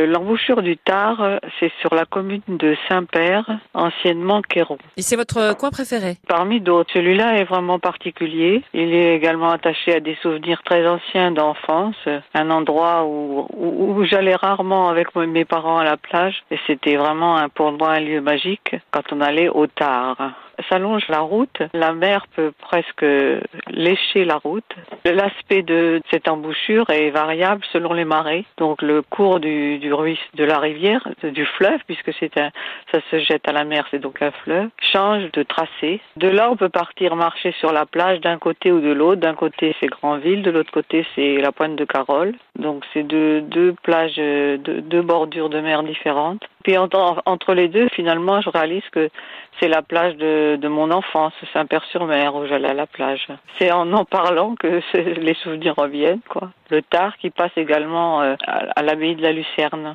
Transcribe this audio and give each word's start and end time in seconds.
L'embouchure 0.00 0.62
du 0.62 0.76
Tard, 0.76 1.40
c'est 1.58 1.72
sur 1.80 1.92
la 1.92 2.04
commune 2.04 2.40
de 2.46 2.76
Saint-Père, 2.88 3.44
anciennement 3.74 4.42
Quéron. 4.42 4.78
Et 4.96 5.02
c'est 5.02 5.16
votre 5.16 5.56
coin 5.56 5.70
préféré? 5.70 6.18
Parmi 6.28 6.60
d'autres, 6.60 6.92
celui-là 6.94 7.38
est 7.38 7.44
vraiment 7.44 7.80
particulier. 7.80 8.62
Il 8.74 8.94
est 8.94 9.16
également 9.16 9.50
attaché 9.50 9.96
à 9.96 9.98
des 9.98 10.16
souvenirs 10.22 10.62
très 10.64 10.86
anciens 10.86 11.32
d'enfance, 11.32 11.96
un 12.32 12.50
endroit 12.50 13.06
où, 13.06 13.48
où, 13.52 13.94
où 13.94 14.04
j'allais 14.04 14.36
rarement 14.36 14.88
avec 14.88 15.16
mes 15.16 15.44
parents 15.44 15.78
à 15.78 15.84
la 15.84 15.96
plage 15.96 16.44
et 16.52 16.58
c'était 16.68 16.94
vraiment 16.94 17.36
un, 17.36 17.48
pour 17.48 17.72
moi 17.72 17.94
un 17.94 18.00
lieu 18.00 18.20
magique 18.20 18.76
quand 18.92 19.12
on 19.12 19.20
allait 19.20 19.48
au 19.48 19.66
Tard 19.66 20.16
s'allonge 20.68 21.06
la 21.08 21.20
route. 21.20 21.62
La 21.72 21.92
mer 21.92 22.26
peut 22.34 22.52
presque 22.58 23.04
lécher 23.68 24.24
la 24.24 24.36
route. 24.36 24.70
L'aspect 25.04 25.62
de 25.62 26.00
cette 26.10 26.28
embouchure 26.28 26.88
est 26.90 27.10
variable 27.10 27.62
selon 27.72 27.92
les 27.92 28.04
marées. 28.04 28.44
Donc 28.56 28.82
le 28.82 29.02
cours 29.02 29.40
du, 29.40 29.78
du 29.78 29.87
ruisseau, 29.92 30.22
de 30.34 30.44
la 30.44 30.58
rivière, 30.58 31.06
du 31.22 31.44
fleuve, 31.44 31.80
puisque 31.86 32.12
c'est 32.18 32.36
un, 32.38 32.50
ça 32.92 33.00
se 33.10 33.18
jette 33.20 33.48
à 33.48 33.52
la 33.52 33.64
mer, 33.64 33.86
c'est 33.90 33.98
donc 33.98 34.22
un 34.22 34.30
fleuve, 34.30 34.68
change 34.92 35.30
de 35.32 35.42
tracé. 35.42 36.00
De 36.16 36.28
là, 36.28 36.50
on 36.50 36.56
peut 36.56 36.68
partir 36.68 37.16
marcher 37.16 37.52
sur 37.60 37.72
la 37.72 37.86
plage 37.86 38.20
d'un 38.20 38.38
côté 38.38 38.72
ou 38.72 38.80
de 38.80 38.92
l'autre. 38.92 39.20
D'un 39.20 39.34
côté, 39.34 39.74
c'est 39.80 39.86
Grandville, 39.86 40.42
de 40.42 40.50
l'autre 40.50 40.72
côté, 40.72 41.06
c'est 41.14 41.38
la 41.38 41.52
pointe 41.52 41.76
de 41.76 41.84
Carole. 41.84 42.34
Donc 42.58 42.84
c'est 42.92 43.02
deux, 43.02 43.40
deux 43.40 43.74
plages, 43.82 44.16
deux, 44.16 44.58
deux 44.58 45.02
bordures 45.02 45.48
de 45.48 45.60
mer 45.60 45.82
différentes. 45.82 46.42
Puis 46.68 46.76
entre, 46.76 47.22
entre 47.24 47.54
les 47.54 47.68
deux, 47.68 47.88
finalement, 47.88 48.42
je 48.42 48.50
réalise 48.50 48.86
que 48.92 49.08
c'est 49.58 49.68
la 49.68 49.80
plage 49.80 50.16
de, 50.16 50.58
de 50.60 50.68
mon 50.68 50.90
enfance, 50.90 51.32
Saint-Père-sur-Mer, 51.54 52.34
où 52.34 52.46
j'allais 52.46 52.68
à 52.68 52.74
la 52.74 52.86
plage. 52.86 53.26
C'est 53.58 53.72
en 53.72 53.90
en 53.94 54.04
parlant 54.04 54.54
que 54.54 54.82
les 54.94 55.32
souvenirs 55.32 55.76
reviennent, 55.78 56.20
quoi. 56.28 56.50
Le 56.68 56.82
tard 56.82 57.16
qui 57.16 57.30
passe 57.30 57.56
également 57.56 58.20
à, 58.20 58.36
à 58.46 58.82
l'abbaye 58.82 59.16
de 59.16 59.22
la 59.22 59.32
Lucerne. 59.32 59.86